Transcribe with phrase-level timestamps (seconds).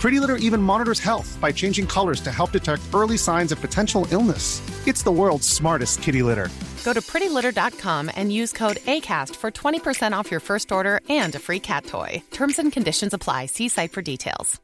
[0.00, 4.06] Pretty Litter even monitors health by changing colors to help detect early signs of potential
[4.10, 4.62] illness.
[4.88, 6.48] It's the world's smartest kitty litter.
[6.84, 11.38] Go to prettylitter.com and use code ACAST for 20% off your first order and a
[11.38, 12.22] free cat toy.
[12.30, 13.46] Terms and conditions apply.
[13.46, 14.58] See site for details.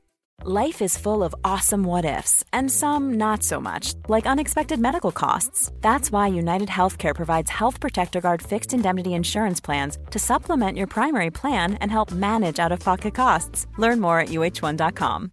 [0.45, 5.11] Life is full of awesome what ifs, and some not so much, like unexpected medical
[5.11, 5.73] costs.
[5.81, 10.89] That's why United Healthcare provides Health Protector Guard fixed indemnity insurance plans to supplement your
[10.89, 13.67] primary plan and help manage out of pocket costs.
[13.79, 15.33] Learn more at uh1.com.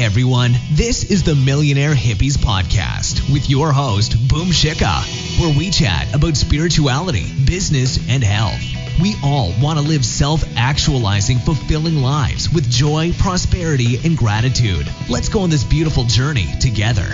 [0.00, 6.14] Everyone, this is the Millionaire Hippies Podcast with your host, Boom Shikha, where we chat
[6.14, 8.62] about spirituality, business, and health.
[8.98, 14.88] We all want to live self actualizing, fulfilling lives with joy, prosperity, and gratitude.
[15.10, 17.06] Let's go on this beautiful journey together.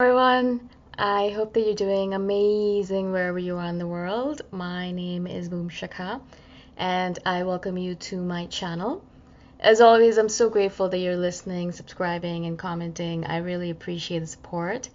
[0.00, 0.70] everyone.
[0.96, 4.40] I hope that you're doing amazing wherever you are in the world.
[4.50, 6.20] My name is Boom Shikha,
[6.78, 9.02] and I welcome you to my channel.
[9.58, 13.26] As always, I'm so grateful that you're listening, subscribing, and commenting.
[13.26, 14.88] I really appreciate the support.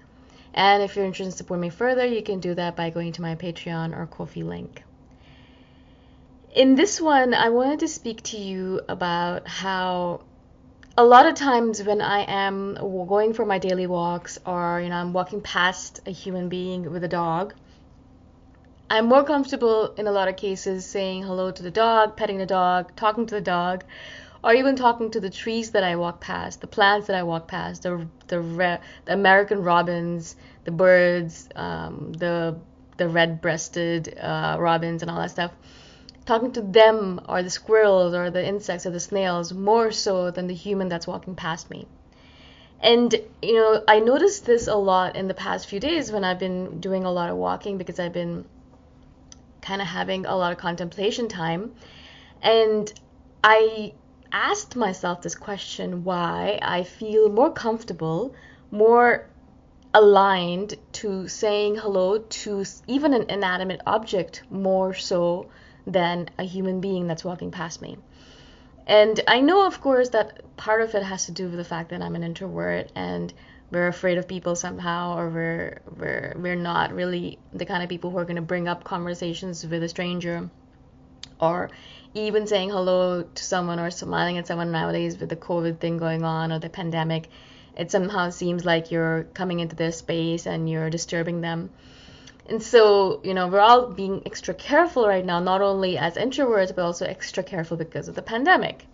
[0.53, 3.21] And if you're interested in supporting me further, you can do that by going to
[3.21, 4.83] my Patreon or Ko-fi link.
[6.55, 10.21] In this one, I wanted to speak to you about how
[10.95, 14.95] a lot of times when I am going for my daily walks or you know
[14.95, 17.55] I'm walking past a human being with a dog,
[18.93, 22.45] I'm more comfortable in a lot of cases saying hello to the dog, petting the
[22.45, 23.83] dog, talking to the dog,
[24.43, 27.47] or even talking to the trees that I walk past, the plants that I walk
[27.47, 30.35] past, the the, re- the American robins,
[30.65, 32.55] the birds, um, the
[32.97, 35.51] the red-breasted uh, robins, and all that stuff
[36.27, 40.45] talking to them or the squirrels or the insects or the snails more so than
[40.45, 41.87] the human that's walking past me.
[42.79, 46.37] And you know, I noticed this a lot in the past few days when I've
[46.37, 48.45] been doing a lot of walking because I've been
[49.63, 51.73] kind of having a lot of contemplation time.
[52.41, 52.93] And
[53.43, 53.93] I
[54.31, 58.35] asked myself this question why I feel more comfortable,
[58.69, 59.27] more
[59.93, 65.49] aligned to saying hello to even an inanimate object more so
[65.85, 67.97] than a human being that's walking past me.
[68.85, 71.89] And I know, of course, that part of it has to do with the fact
[71.89, 73.33] that I'm an introvert and
[73.73, 78.11] we're afraid of people somehow, or we're we're we're not really the kind of people
[78.11, 80.49] who are going to bring up conversations with a stranger,
[81.41, 81.71] or
[82.13, 86.23] even saying hello to someone or smiling at someone nowadays with the COVID thing going
[86.23, 87.27] on or the pandemic.
[87.75, 91.71] It somehow seems like you're coming into their space and you're disturbing them.
[92.47, 96.75] And so, you know, we're all being extra careful right now, not only as introverts,
[96.75, 98.85] but also extra careful because of the pandemic.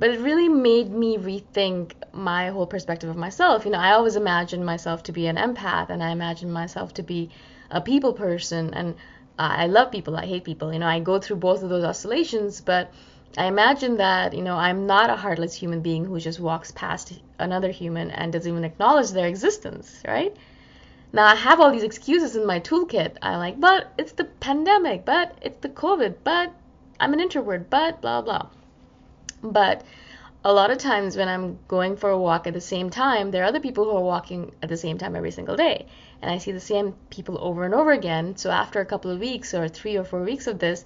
[0.00, 3.66] But it really made me rethink my whole perspective of myself.
[3.66, 7.02] You know, I always imagined myself to be an empath and I imagined myself to
[7.02, 7.28] be
[7.70, 8.72] a people person.
[8.72, 8.94] And
[9.38, 10.72] I love people, I hate people.
[10.72, 12.90] You know, I go through both of those oscillations, but
[13.36, 17.12] I imagine that, you know, I'm not a heartless human being who just walks past
[17.38, 20.34] another human and doesn't even acknowledge their existence, right?
[21.12, 23.18] Now I have all these excuses in my toolkit.
[23.20, 26.54] I'm like, but it's the pandemic, but it's the COVID, but
[26.98, 28.48] I'm an introvert, but blah blah.
[29.42, 29.84] But
[30.44, 33.42] a lot of times when I'm going for a walk at the same time, there
[33.42, 35.86] are other people who are walking at the same time every single day.
[36.22, 38.36] And I see the same people over and over again.
[38.36, 40.84] So after a couple of weeks or three or four weeks of this,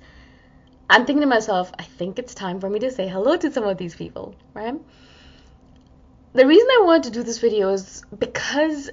[0.90, 3.64] I'm thinking to myself, I think it's time for me to say hello to some
[3.64, 4.74] of these people, right?
[6.32, 8.90] The reason I wanted to do this video is because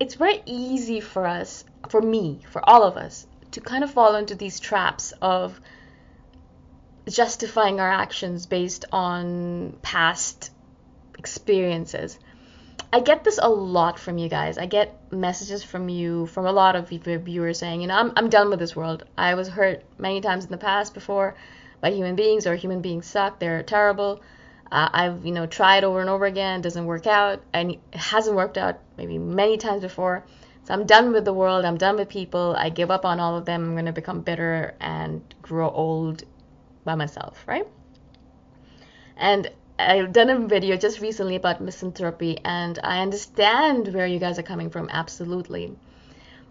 [0.00, 4.16] it's very easy for us, for me, for all of us, to kind of fall
[4.16, 5.60] into these traps of
[7.08, 10.50] justifying our actions based on past
[11.18, 12.18] experiences.
[12.92, 14.56] I get this a lot from you guys.
[14.56, 18.28] I get messages from you, from a lot of viewers saying, you know, I'm, I'm
[18.28, 19.04] done with this world.
[19.18, 21.34] I was hurt many times in the past before
[21.80, 24.22] by human beings, or human beings suck, they're terrible.
[24.72, 28.36] Uh, I've you know tried over and over again, doesn't work out, and it hasn't
[28.36, 30.24] worked out maybe many times before.
[30.64, 31.66] So I'm done with the world.
[31.66, 32.54] I'm done with people.
[32.56, 33.64] I give up on all of them.
[33.64, 36.24] I'm gonna become bitter and grow old
[36.84, 37.66] by myself, right?
[39.16, 44.38] And I've done a video just recently about misanthropy, and I understand where you guys
[44.38, 45.76] are coming from, absolutely.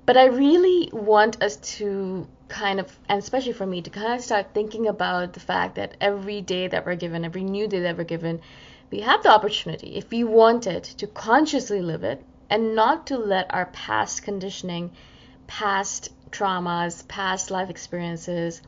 [0.05, 4.21] But I really want us to kind of, and especially for me, to kind of
[4.21, 7.97] start thinking about the fact that every day that we're given, every new day that
[7.97, 8.41] we're given,
[8.91, 13.17] we have the opportunity, if we want it, to consciously live it and not to
[13.17, 14.91] let our past conditioning,
[15.47, 18.61] past traumas, past life experiences,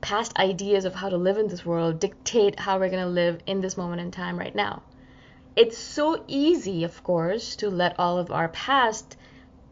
[0.00, 3.40] past ideas of how to live in this world dictate how we're going to live
[3.46, 4.82] in this moment in time right now.
[5.56, 9.16] It's so easy, of course, to let all of our past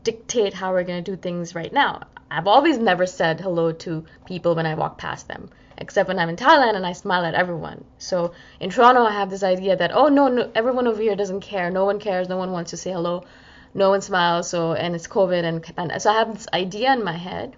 [0.05, 2.03] dictate how we're going to do things right now.
[2.31, 5.49] I've always never said hello to people when I walk past them,
[5.79, 7.85] except when I'm in Thailand and I smile at everyone.
[7.99, 11.41] So in Toronto, I have this idea that oh no, no, everyone over here doesn't
[11.41, 11.71] care.
[11.71, 12.29] No one cares.
[12.29, 13.25] No one wants to say hello.
[13.73, 14.51] No one smiles.
[14.51, 17.57] So and it's COVID and, and so I have this idea in my head,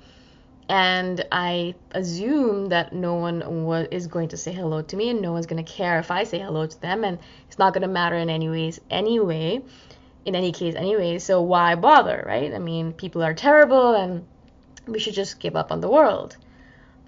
[0.71, 3.43] and I assume that no one
[3.91, 6.25] is going to say hello to me, and no one's going to care if I
[6.25, 7.19] say hello to them, and
[7.49, 9.63] it's not going to matter in any ways anyway.
[10.25, 11.19] In any case, anyway.
[11.19, 12.55] So why bother, right?
[12.55, 14.27] I mean, people are terrible and
[14.87, 16.37] we should just give up on the world.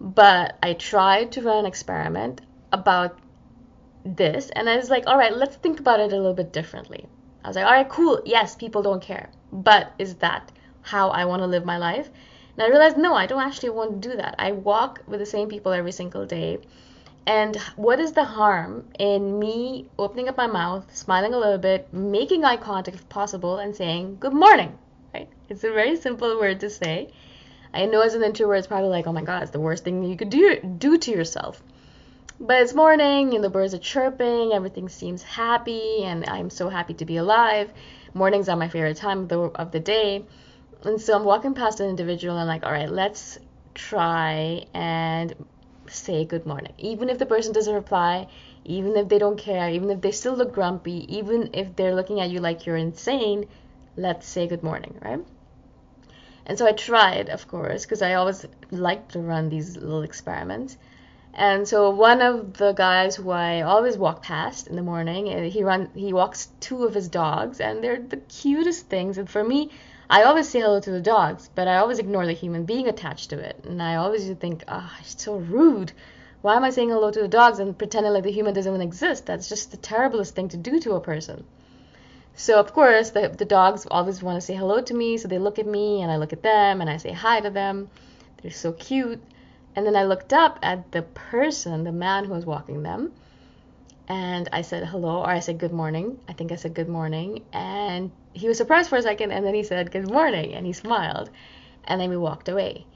[0.00, 2.40] But I tried to run an experiment
[2.72, 3.18] about
[4.04, 7.06] this, and I was like, all right, let's think about it a little bit differently.
[7.44, 10.50] I was like, all right, cool, yes, people don't care, but is that
[10.80, 12.08] how I want to live my life?
[12.56, 14.34] And I realized, no, I don't actually want to do that.
[14.38, 16.58] I walk with the same people every single day.
[17.26, 21.92] And what is the harm in me opening up my mouth, smiling a little bit,
[21.92, 24.76] making eye contact if possible, and saying good morning?
[25.14, 25.28] Right?
[25.48, 27.12] It's a very simple word to say.
[27.72, 30.02] I know as an introvert, it's probably like, oh my god, it's the worst thing
[30.02, 31.62] you could do do to yourself.
[32.40, 36.94] But it's morning, and the birds are chirping, everything seems happy, and I'm so happy
[36.94, 37.70] to be alive.
[38.14, 40.24] Mornings are my favorite time of the of the day,
[40.84, 43.38] and so I'm walking past an individual, and I'm like, all right, let's
[43.74, 45.34] try and
[45.88, 48.28] say good morning, even if the person doesn't reply,
[48.64, 52.20] even if they don't care, even if they still look grumpy, even if they're looking
[52.20, 53.46] at you like you're insane.
[53.96, 55.20] Let's say good morning, right?
[56.46, 60.76] And so I tried, of course, because I always like to run these little experiments.
[61.34, 65.48] And so one of the guys who I always walk past in the morning, eh,
[65.48, 69.18] he run he walks two of his dogs, and they're the cutest things.
[69.18, 69.70] And for me,
[70.12, 73.30] I always say hello to the dogs, but I always ignore the human being attached
[73.30, 73.64] to it.
[73.64, 75.92] And I always think, ah, oh, it's so rude.
[76.42, 78.86] Why am I saying hello to the dogs and pretending like the human doesn't even
[78.86, 79.24] exist?
[79.24, 81.44] That's just the terriblest thing to do to a person.
[82.34, 85.38] So of course the the dogs always want to say hello to me, so they
[85.38, 87.88] look at me and I look at them and I say hi to them.
[88.42, 89.22] They're so cute.
[89.74, 93.12] And then I looked up at the person, the man who was walking them,
[94.08, 96.18] and I said hello or I said good morning.
[96.28, 99.54] I think I said good morning and he was surprised for a second and then
[99.54, 101.30] he said good morning and he smiled
[101.84, 102.86] and then we walked away.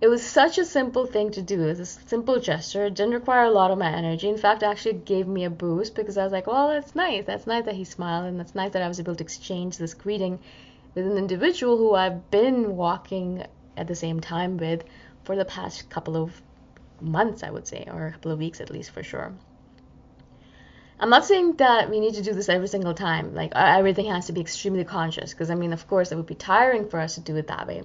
[0.00, 1.62] it was such a simple thing to do.
[1.62, 2.84] It was a simple gesture.
[2.86, 4.28] It didn't require a lot of my energy.
[4.28, 7.24] In fact, it actually gave me a boost because I was like, well, that's nice.
[7.24, 9.94] That's nice that he smiled, and that's nice that I was able to exchange this
[9.94, 10.38] greeting
[10.94, 13.44] with an individual who I've been walking
[13.76, 14.84] at the same time with
[15.24, 16.42] for the past couple of
[17.00, 19.32] months, I would say, or a couple of weeks at least for sure.
[20.98, 23.34] I'm not saying that we need to do this every single time.
[23.34, 26.34] Like everything has to be extremely conscious because I mean, of course, it would be
[26.34, 27.82] tiring for us to do it that way.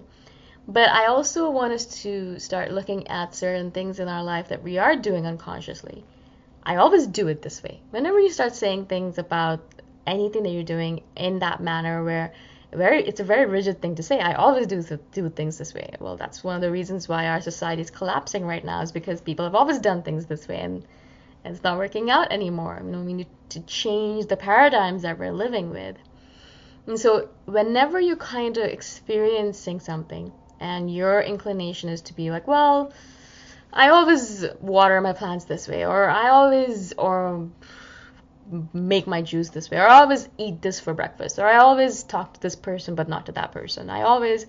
[0.68, 4.64] But I also want us to start looking at certain things in our life that
[4.64, 6.06] we are doing unconsciously.
[6.64, 7.82] I always do it this way.
[7.90, 9.60] Whenever you start saying things about
[10.08, 12.34] anything that you're doing in that manner where
[12.72, 14.20] very it's a very rigid thing to say.
[14.20, 15.96] I always do do things this way.
[16.00, 19.20] Well, that's one of the reasons why our society is collapsing right now is because
[19.20, 20.86] people have always done things this way and
[21.44, 22.82] it's not working out anymore.
[22.84, 25.98] You know, we need to change the paradigms that we're living with.
[26.88, 32.48] And so whenever you're kind of experiencing something and your inclination is to be like,
[32.48, 32.94] well,
[33.74, 37.50] I always water my plants this way, or I always or
[38.74, 42.04] make my juice this way, or I always eat this for breakfast, or I always
[42.04, 43.90] talk to this person but not to that person.
[43.90, 44.46] I always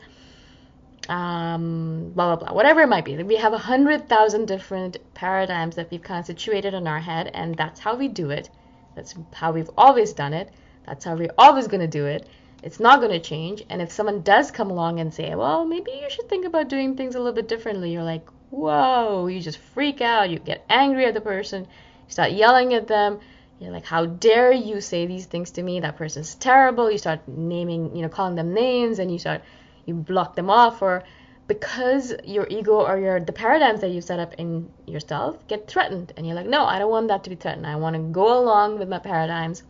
[1.09, 3.23] um, blah blah blah, whatever it might be.
[3.23, 7.31] We have a hundred thousand different paradigms that we've kind of situated in our head,
[7.35, 8.51] and that's how we do it.
[8.95, 10.53] That's how we've always done it.
[10.87, 12.27] That's how we're always going to do it.
[12.63, 13.65] It's not going to change.
[13.69, 16.97] And if someone does come along and say, well, maybe you should think about doing
[16.97, 20.31] things a little bit differently, you're like, whoa, you just freak out.
[20.31, 21.63] You get angry at the person.
[21.63, 23.21] You start yelling at them.
[23.59, 25.81] You're like, how dare you say these things to me?
[25.81, 26.91] That person's terrible.
[26.91, 29.43] You start naming, you know, calling them names and you start,
[29.87, 31.03] you block them off or
[31.49, 36.13] because your ego or your the paradigms that you set up in yourself get threatened
[36.17, 38.39] and you're like no i don't want that to be threatened i want to go
[38.39, 39.63] along with my paradigms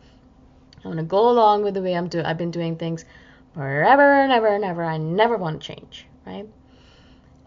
[0.83, 3.05] I want to go along with the way I'm do I've been doing things
[3.53, 4.83] forever and ever and ever.
[4.83, 6.47] I never want to change, right?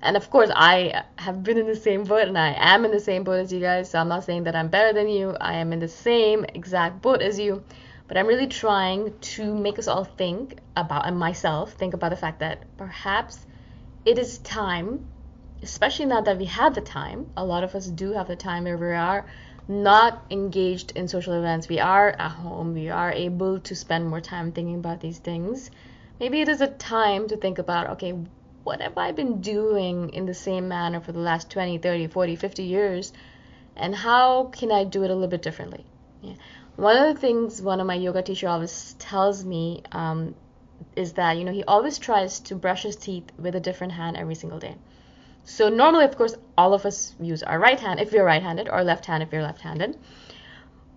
[0.00, 3.00] And of course, I have been in the same boat and I am in the
[3.00, 3.90] same boat as you guys.
[3.90, 5.36] So I'm not saying that I'm better than you.
[5.40, 7.62] I am in the same exact boat as you.
[8.08, 12.16] But I'm really trying to make us all think about, and myself think about the
[12.16, 13.44] fact that perhaps
[14.04, 15.08] it is time,
[15.62, 18.64] especially now that we have the time, a lot of us do have the time
[18.64, 19.26] where we are
[19.68, 24.20] not engaged in social events, we are at home, we are able to spend more
[24.20, 25.70] time thinking about these things,
[26.20, 28.14] maybe it is a time to think about okay,
[28.62, 32.36] what have I been doing in the same manner for the last 20, 30, 40,
[32.36, 33.12] 50 years,
[33.74, 35.84] and how can I do it a little bit differently?
[36.22, 36.34] Yeah.
[36.76, 40.34] One of the things one of my yoga teacher always tells me um,
[40.94, 44.16] is that you know he always tries to brush his teeth with a different hand
[44.16, 44.76] every single day.
[45.44, 48.82] So normally, of course, all of us use our right hand if you're right-handed or
[48.82, 49.96] left hand if you're left-handed.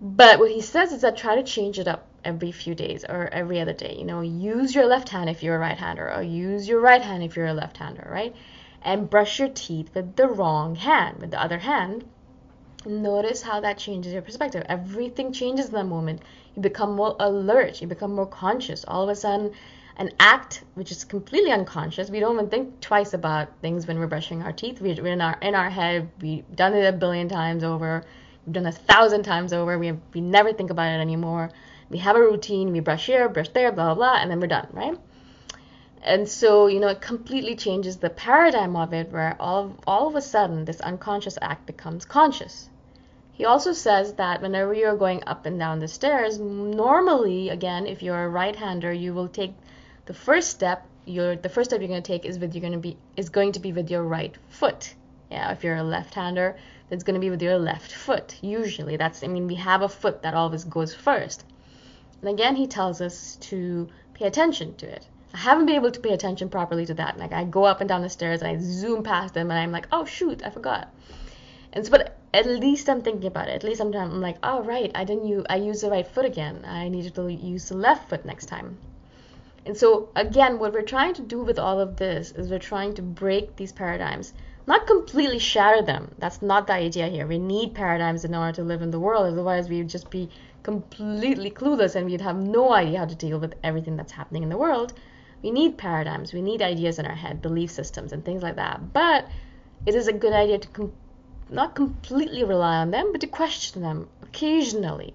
[0.01, 3.29] But what he says is that try to change it up every few days or
[3.31, 3.95] every other day.
[3.95, 7.23] You know, use your left hand if you're a right-hander or use your right hand
[7.23, 8.35] if you're a left-hander, right?
[8.81, 12.05] And brush your teeth with the wrong hand, with the other hand.
[12.85, 14.63] Notice how that changes your perspective.
[14.69, 16.21] Everything changes in that moment.
[16.55, 17.81] You become more alert.
[17.81, 18.85] You become more conscious.
[18.87, 19.51] All of a sudden,
[19.97, 22.09] an act which is completely unconscious.
[22.09, 24.79] We don't even think twice about things when we're brushing our teeth.
[24.79, 26.09] We, are in our in our head.
[26.21, 28.05] We've done it a billion times over.
[28.45, 29.77] We've done it a thousand times over.
[29.77, 31.51] We have, we never think about it anymore.
[31.89, 32.71] We have a routine.
[32.71, 34.97] We brush here, brush there, blah blah blah, and then we're done, right?
[36.01, 40.15] And so you know it completely changes the paradigm of it, where all all of
[40.15, 42.69] a sudden this unconscious act becomes conscious.
[43.33, 48.01] He also says that whenever you're going up and down the stairs, normally, again, if
[48.01, 49.53] you're a right-hander, you will take
[50.05, 52.73] the first step you're the first step you're going to take is with you're going
[52.73, 54.93] to be is going to be with your right foot.
[55.29, 56.55] Yeah if you're a left-hander
[56.91, 58.95] it's going to be with your left foot usually.
[58.95, 61.43] That's i mean we have a foot that always goes first.
[62.21, 65.99] And again he tells us to pay attention to it i haven't been able to
[65.99, 68.57] pay attention properly to that like i go up and down the stairs and i
[68.59, 70.93] zoom past them and i'm like oh shoot i forgot
[71.73, 74.61] and so but at least i'm thinking about it at least sometimes i'm like oh
[74.63, 77.77] right i didn't use i used the right foot again i needed to use the
[77.77, 78.77] left foot next time
[79.65, 82.95] and so, again, what we're trying to do with all of this is we're trying
[82.95, 84.33] to break these paradigms,
[84.65, 86.15] not completely shatter them.
[86.17, 87.27] That's not the idea here.
[87.27, 90.29] We need paradigms in order to live in the world, otherwise, we'd just be
[90.63, 94.49] completely clueless and we'd have no idea how to deal with everything that's happening in
[94.49, 94.93] the world.
[95.41, 98.93] We need paradigms, we need ideas in our head, belief systems, and things like that.
[98.93, 99.27] But
[99.85, 100.93] it is a good idea to com-
[101.49, 105.13] not completely rely on them, but to question them occasionally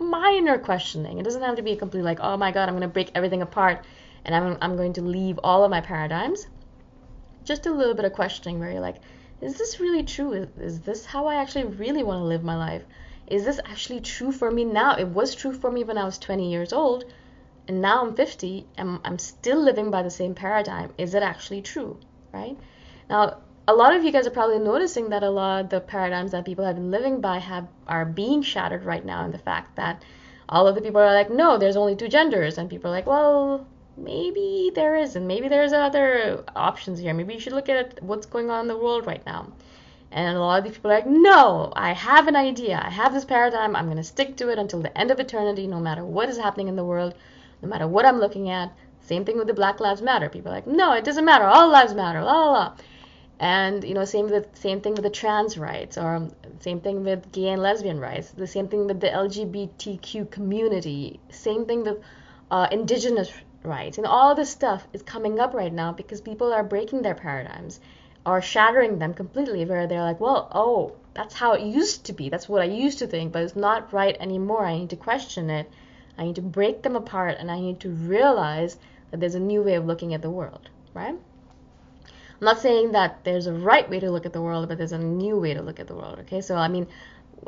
[0.00, 1.18] minor questioning.
[1.18, 3.10] It doesn't have to be a complete like, oh my god, I'm going to break
[3.14, 3.84] everything apart
[4.24, 6.46] and I'm, I'm going to leave all of my paradigms.
[7.44, 8.96] Just a little bit of questioning where you're like,
[9.40, 10.32] is this really true?
[10.32, 12.82] Is, is this how I actually really want to live my life?
[13.26, 14.96] Is this actually true for me now?
[14.96, 17.04] It was true for me when I was 20 years old,
[17.70, 20.92] and now I'm 50 and I'm still living by the same paradigm.
[20.98, 22.00] Is it actually true?
[22.32, 22.58] Right?
[23.08, 26.32] Now, a lot of you guys are probably noticing that a lot of the paradigms
[26.32, 29.76] that people have been living by have are being shattered right now in the fact
[29.76, 30.02] that
[30.48, 33.06] all of the people are like, no, there's only two genders, and people are like,
[33.06, 33.64] well,
[33.96, 35.24] maybe there isn't.
[35.24, 37.14] Maybe there's other options here.
[37.14, 39.52] Maybe you should look at what's going on in the world right now.
[40.10, 42.82] And a lot of these people are like, no, I have an idea.
[42.84, 43.76] I have this paradigm.
[43.76, 46.36] I'm going to stick to it until the end of eternity, no matter what is
[46.36, 47.14] happening in the world,
[47.62, 48.72] no matter what I'm looking at.
[49.00, 50.28] Same thing with the Black Lives Matter.
[50.28, 51.44] People are like, no, it doesn't matter.
[51.44, 52.22] All lives matter.
[52.22, 52.76] La la la.
[53.38, 56.28] And you know, same with same thing with the trans rights, or
[56.60, 58.30] same thing with gay and lesbian rights.
[58.30, 61.20] The same thing with the LGBTQ community.
[61.30, 61.98] Same thing with
[62.50, 63.98] uh, indigenous rights.
[63.98, 67.80] And all this stuff is coming up right now because people are breaking their paradigms
[68.26, 72.28] or shattering them completely where they're like, well, oh, that's how it used to be.
[72.28, 74.64] That's what I used to think, but it's not right anymore.
[74.64, 75.70] I need to question it.
[76.20, 78.76] I need to break them apart and I need to realize
[79.10, 81.14] that there's a new way of looking at the world, right?
[81.14, 84.92] I'm not saying that there's a right way to look at the world, but there's
[84.92, 86.40] a new way to look at the world, okay?
[86.40, 86.86] So, I mean,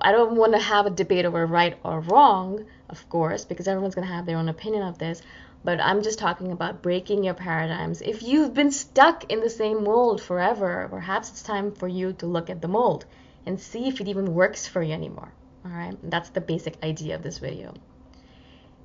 [0.01, 3.95] I don't want to have a debate over right or wrong, of course, because everyone's
[3.95, 5.23] going to have their own opinion of this
[5.65, 8.03] but I'm just talking about breaking your paradigms.
[8.03, 12.27] If you've been stuck in the same mold forever, perhaps it's time for you to
[12.27, 13.05] look at the mold
[13.47, 15.33] and see if it even works for you anymore.
[15.65, 17.75] All right, that's the basic idea of this video.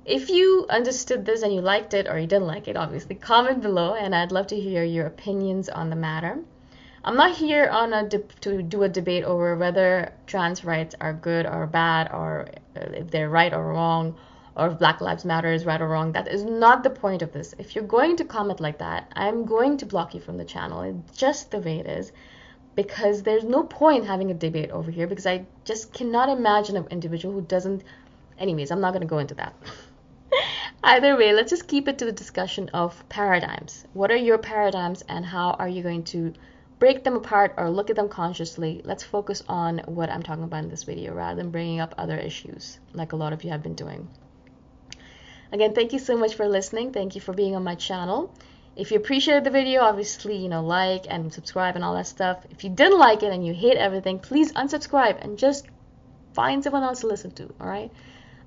[0.08, 3.60] If you understood this and you liked it or you didn't like it, obviously comment
[3.60, 6.38] below and I'd love to hear your opinions on the matter.
[7.04, 11.44] I'm not here on a to do a debate over whether trans rights are good
[11.44, 14.16] or bad or uh, if they're right or wrong
[14.56, 16.12] or if Black Lives Matter is right or wrong.
[16.12, 17.54] That is not the point of this.
[17.58, 20.80] If you're going to comment like that, I'm going to block you from the channel.
[20.80, 22.12] It's just the way it is.
[22.74, 26.86] Because there's no point having a debate over here because I just cannot imagine an
[26.90, 27.84] individual who doesn't.
[28.38, 29.54] Anyways, I'm not going to go into that.
[30.84, 33.84] Either way, let's just keep it to the discussion of paradigms.
[33.92, 36.32] What are your paradigms and how are you going to
[36.78, 38.80] break them apart or look at them consciously?
[38.84, 42.16] Let's focus on what I'm talking about in this video rather than bringing up other
[42.16, 44.08] issues like a lot of you have been doing.
[45.50, 46.92] Again, thank you so much for listening.
[46.92, 48.32] Thank you for being on my channel.
[48.76, 52.44] If you appreciated the video, obviously, you know, like and subscribe and all that stuff.
[52.50, 55.66] If you didn't like it and you hate everything, please unsubscribe and just
[56.34, 57.90] find someone else to listen to, all right?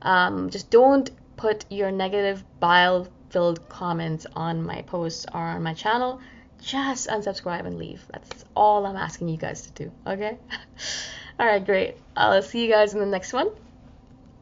[0.01, 6.21] Um, just don't put your negative bile-filled comments on my posts or on my channel.
[6.61, 8.05] Just unsubscribe and leave.
[8.11, 10.37] That's all I'm asking you guys to do, okay?
[11.39, 11.97] all right, great.
[12.15, 13.49] I'll see you guys in the next one.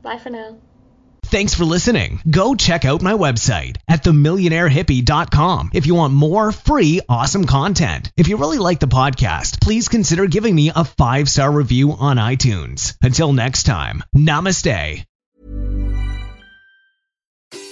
[0.02, 0.58] Bye for now.
[1.30, 2.20] Thanks for listening.
[2.28, 8.12] Go check out my website at themillionairehippie.com if you want more free, awesome content.
[8.18, 12.18] If you really like the podcast, please consider giving me a five star review on
[12.18, 12.96] iTunes.
[13.04, 15.06] Until next time, namaste.